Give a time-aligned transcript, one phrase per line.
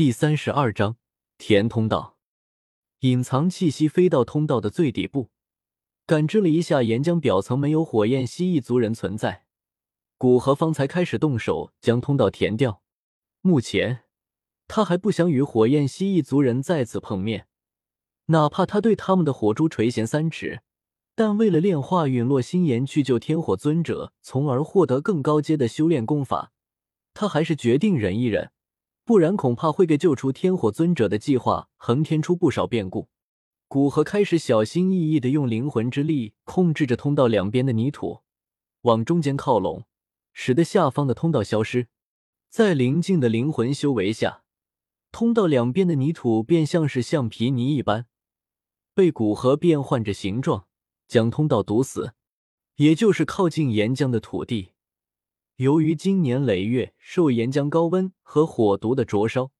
[0.00, 0.96] 第三十二章
[1.36, 2.16] 填通道。
[3.00, 5.28] 隐藏气息飞到通道的最底部，
[6.06, 9.44] 感知了一下岩浆表层没有火焰蜥蜴族人存在，
[10.16, 12.80] 古河方才开始动手将通道填掉。
[13.42, 14.04] 目前
[14.66, 17.46] 他还不想与火焰蜥蜴族人再次碰面，
[18.28, 20.62] 哪怕他对他们的火珠垂涎三尺。
[21.14, 26.52] 但为了炼化陨落心炎去救天火尊者，从而获得更高阶的修炼功法，
[27.12, 28.50] 他还是决定忍一忍，
[29.10, 33.08] 不然恐怕会给救出天火尊者的计划横添出不少变故。
[33.66, 38.20] 古河开始小心翼翼的用灵魂之力控制着通道两边的泥土，
[38.82, 39.82] 往中间靠拢，
[40.32, 41.88] 使得下方的通道消失。
[42.50, 44.44] 在灵境的灵魂修为下，
[45.10, 48.06] 通道两边的泥土便像是橡皮泥一般，
[48.94, 50.68] 被古河变换着形状。
[51.08, 52.12] 将通道堵死，
[52.76, 54.70] 也就是靠近岩浆的土地，
[55.60, 59.52] 由于经年累月受岩浆高温和火毒的灼烧，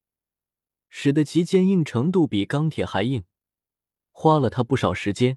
[0.89, 3.25] 使得其坚硬程度比钢铁还硬，
[4.11, 5.37] 花了他不少时间。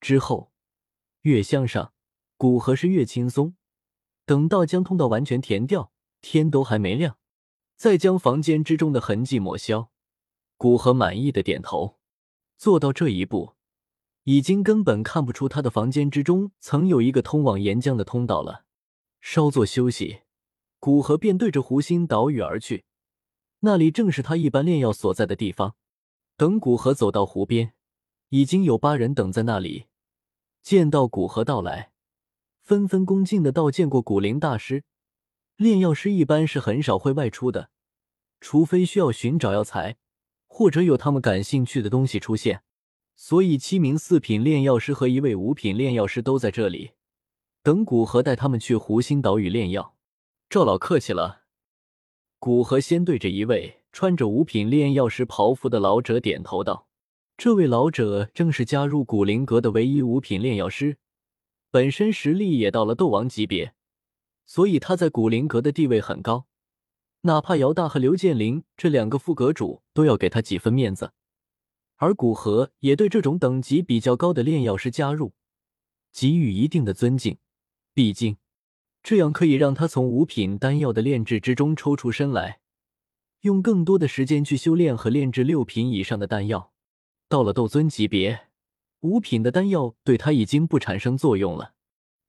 [0.00, 0.52] 之后
[1.22, 1.92] 越向上，
[2.36, 3.56] 古河是越轻松。
[4.24, 5.90] 等到将通道完全填掉，
[6.20, 7.18] 天都还没亮，
[7.74, 9.90] 再将房间之中的痕迹抹消，
[10.56, 11.98] 古河满意的点头。
[12.56, 13.54] 做到这一步。
[14.22, 18.64] 已经根本看不出他的房间之中曾有一个通往岩浆的通道了。
[19.24, 20.22] 稍作休息，
[20.80, 22.84] 古河便对着湖心岛屿而去，
[23.60, 25.76] 那里正是他一般炼药所在的地方。
[26.36, 27.72] 等古河走到湖边，
[28.30, 29.86] 已经有八人等在那里。
[30.60, 31.92] 见到古河到来，
[32.62, 34.82] 纷纷恭敬的道：“见过古灵大师。”
[35.56, 37.70] 炼药师一般是很少会外出的，
[38.40, 39.98] 除非需要寻找药材，
[40.48, 42.64] 或者有他们感兴趣的东西出现。
[43.14, 46.90] 所以，七名四品炼药师和一位五品炼药师都在这里，
[47.64, 49.94] 等古河带他们去湖心岛屿炼药。
[50.50, 51.42] 赵老客气了。
[52.40, 56.88] 古河先对着一位穿着五品炼药师袍服的老者点头道
[57.38, 60.98] ：“这位老者正是加入古灵阁的唯一五品炼药师，
[61.70, 63.74] 本身实力也到了斗王级别，
[64.44, 66.46] 所以他在古灵阁的地位很高，
[67.20, 71.12] 哪怕姚大和刘建林这两个副阁主都要给他几分面子。”
[71.98, 75.34] 而古河也对这种等级比较高的炼药师加入
[76.12, 77.38] 给予一定的尊敬，
[77.94, 78.36] 毕竟
[79.02, 82.60] 这样可以让他从五品丹药的炼制之中抽出身来，
[83.40, 86.72] 用更多的时间去修炼和炼制六品以上的丹药。
[87.28, 88.48] 到了斗尊级别，
[89.00, 91.74] 五品的丹药对他已经不产生作用了。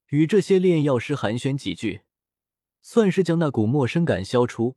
[0.09, 2.01] 与这些炼药师寒暄几句，
[2.81, 4.75] 算是将那股陌生感消除。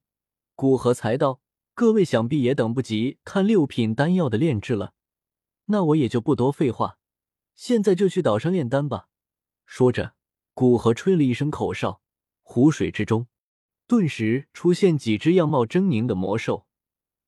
[0.54, 1.40] 古河才道。
[1.78, 4.94] 各位想必也等不及看六品丹药的炼制了，
[5.66, 6.96] 那我也就不多废话，
[7.54, 9.08] 现在就去岛上炼丹吧。
[9.66, 10.14] 说着，
[10.56, 12.00] 古河吹了一声口哨，
[12.40, 13.26] 湖水之中
[13.86, 16.66] 顿时出现几只样貌狰狞的魔兽，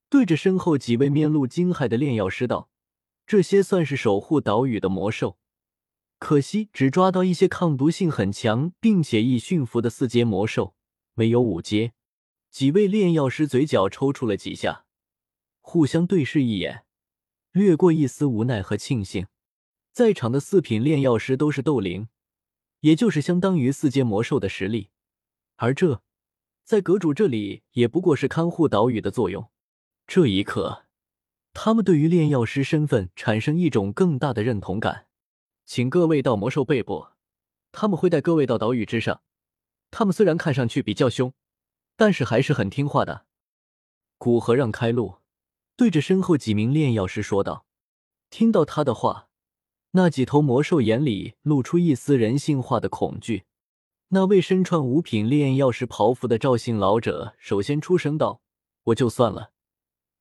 [0.08, 2.70] 对着身后几位面露惊骇的炼药师道
[3.28, 5.36] ：“这些算是守护岛屿的魔兽，
[6.18, 10.74] 可惜只抓到一些抗毒性很强并且易驯服的四阶魔兽，
[11.12, 11.92] 没有五阶。”
[12.50, 14.86] 几位炼药师嘴角抽搐了几下，
[15.60, 16.86] 互相对视一眼，
[17.52, 19.26] 掠过一丝无奈和庆幸。
[19.92, 22.08] 在场的四品炼药师都是斗灵，
[22.80, 24.90] 也就是相当于四阶魔兽的实力，
[25.56, 26.02] 而这
[26.64, 29.50] 在阁主这里也不过是看护岛屿的作用。
[30.06, 30.84] 这一刻，
[31.52, 35.06] 他们对于炼药师身份产生一种更大的认同感。
[35.66, 37.08] 请各位到魔兽背部，
[37.72, 39.22] 他们会带各位到岛屿之上。
[39.90, 41.32] 他们虽然看上去比较凶。
[42.00, 43.26] 但是还是很听话的。
[44.18, 45.16] 古河让开路，
[45.74, 47.66] 对着身后几名炼药师说道
[48.30, 49.27] ：“听到他的话，
[49.98, 53.42] 那几头魔兽眼里露出一丝人性化的恐惧。
[54.10, 58.40] 那位身穿五品炼药师袍服的赵姓老者首先出声道
[58.84, 59.50] ：‘我就算了，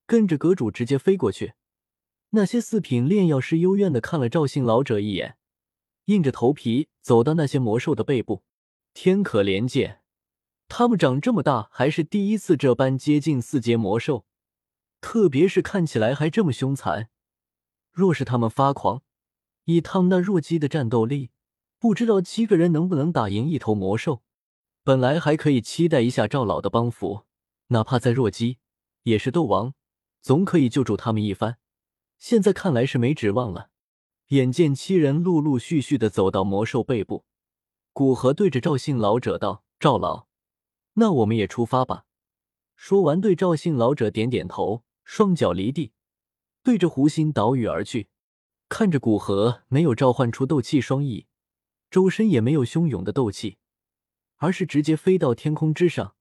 [0.07, 1.53] 跟着阁主直接飞过去。’
[2.33, 5.37] 那些四品炼药师幽怨的看了赵姓老者一眼，
[6.05, 8.41] 硬着头皮走到那些魔兽的背部。
[8.95, 10.01] 天可怜见。”
[10.67, 14.25] 他们长这么大，还是第一次这般接近四阶魔兽，
[15.01, 17.09] 特别是看起来还这么凶残。
[17.91, 19.03] 若是他们发狂，
[19.67, 21.29] 以他们那弱鸡的战斗力，
[21.77, 24.23] 不知道七个人能不能打赢一头魔兽。
[24.81, 27.25] 本来还可以期待一下赵老的帮扶，
[27.67, 28.59] 哪怕再弱鸡，
[29.03, 29.73] 也是斗王，
[30.21, 31.57] 总可以救助他们一番。
[32.17, 33.69] 现在看来是没指望了。
[34.27, 37.25] 眼见七人陆陆续续的走到魔兽背部，
[37.91, 40.27] 古河对着赵姓老者道：“赵老。”
[40.95, 42.05] 那我们也出发吧。
[42.77, 45.91] 说完，对赵姓老者点点头，双脚离地，
[46.63, 48.07] 对着湖心岛屿而去。
[48.69, 51.25] 看着古河没有召唤出斗气双翼，
[51.89, 53.57] 周身也没有汹涌的斗气，
[54.37, 56.15] 而是直接飞到天空之上，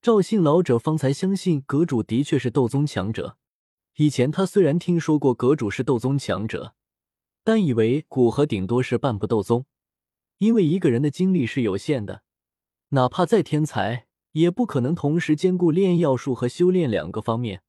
[0.00, 3.36] 赵信老者方才相信阁主的确是斗宗强者。
[3.96, 6.74] 以前他虽然听说过阁主是斗宗强者，
[7.44, 9.66] 但以为古河顶多是半步斗宗，
[10.38, 12.22] 因为一个人的精力是有限的，
[12.90, 17.62] 哪怕再天才，也不可能同时兼顾炼药术和修炼两个方面，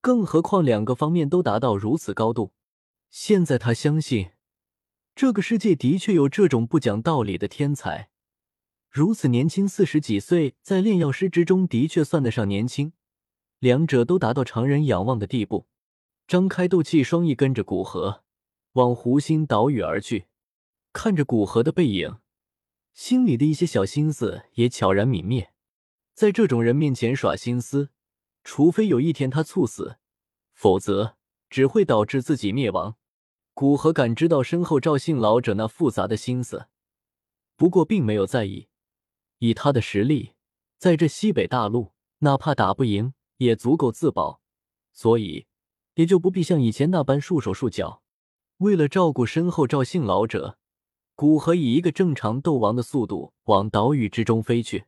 [0.00, 2.52] 更何况两个方面都达到如此高度。
[3.10, 4.30] 现在他相信，
[5.14, 8.10] 这个世界的确有这种不讲道理的天才。
[8.90, 12.92] 如此年轻，四十几岁，在炼药师之中的确算得上年轻。
[13.58, 15.66] 两者都达到常人仰望的地步。
[16.26, 18.24] 张开斗气双翼，跟着古河
[18.72, 20.26] 往湖心岛屿而去。
[20.92, 22.18] 看着古河的背影，
[22.92, 25.52] 心里的一些小心思也悄然泯灭。
[26.14, 27.90] 在这种人面前耍心思，
[28.42, 29.98] 除非有一天他猝死，
[30.54, 31.16] 否则
[31.56, 32.96] 只会导致自己灭亡。
[33.54, 36.66] 古河感知到身后赵姓老者那复杂的心思，
[37.56, 38.68] 不过并没有在意。
[39.38, 40.34] 以他的实力，
[40.76, 44.42] 在这西北大陆，哪怕打不赢，也足够自保，
[44.92, 45.46] 所以
[45.94, 48.02] 也就不必像以前那般束手束脚。
[48.58, 50.58] 为了照顾身后赵姓老者，
[51.14, 54.84] 古河以一个正常斗王的速度往岛屿之中飞去。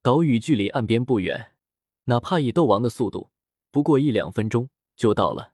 [0.00, 1.52] 岛屿距离岸边不远，
[2.04, 3.28] 哪怕以斗王的速度，
[3.70, 5.52] 不过一两分钟就到了。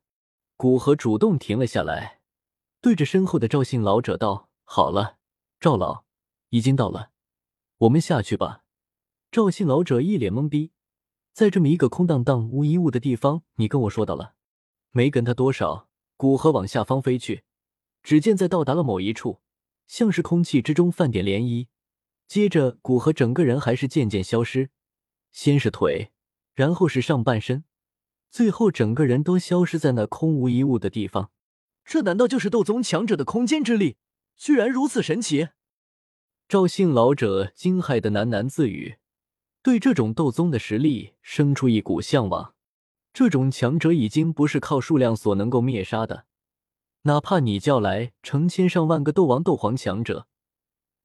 [0.62, 2.20] 古河主动停了下来，
[2.80, 5.16] 对着身后的赵姓老者道：“好了，
[5.58, 6.04] 赵老，
[6.50, 7.10] 已经到了。”
[7.78, 8.62] 我们下去吧。
[9.32, 10.70] 赵姓老者一脸懵逼，
[11.32, 14.34] 在这么一个空荡荡、无一物的地方，你跟我说到了？
[14.92, 15.88] 没跟他多少。
[16.16, 17.42] 古河往下方飞去，
[18.04, 19.40] 只见在到达了某一处，
[19.88, 21.66] 像是空气之中泛点涟漪，
[22.28, 24.70] 接着古河整个人还是渐渐消失，
[25.32, 26.12] 先是腿，
[26.54, 27.64] 然后是上半身，
[28.32, 31.30] 最后整个人都消失在那空无一物的地方。
[31.84, 33.98] 这难道就是斗宗强者的空间之力？
[34.36, 35.50] 居然如此神奇！
[36.48, 38.96] 赵姓老者惊骇的喃喃自语，
[39.62, 42.54] 对这种斗宗的实力生出一股向往。
[43.12, 46.24] 这种强者已经不是靠数量所能够灭杀的，
[47.02, 50.26] 哪怕你叫来成千上万个斗王、斗皇强者，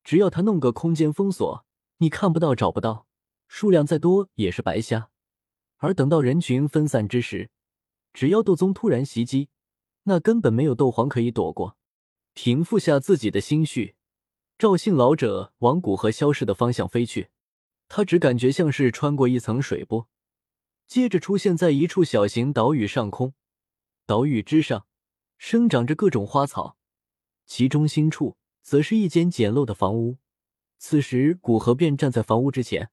[0.02, 1.66] 只要他弄个空间封锁，
[1.98, 3.06] 你看不到、找不到，
[3.46, 5.10] 数量再多也是白瞎。
[5.78, 7.50] 而等到人群分散之时，
[8.12, 9.48] 只要斗宗突然袭击，
[10.04, 11.76] 那根本没有斗皇可以躲过。
[12.34, 13.96] 平复下自己的心绪。
[14.58, 17.30] 赵姓老者往古河消失的方向飞去，
[17.88, 20.08] 他只感觉像是穿过一层水波，
[20.86, 23.34] 接着出现在一处小型岛屿上空。
[24.04, 24.86] 岛屿之上
[25.36, 26.76] 生长着各种花草，
[27.46, 30.18] 其中心处则是一间简陋的房屋。
[30.78, 32.90] 此时，古河便站在房屋之前。